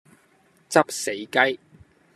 [0.67, 1.59] 執死雞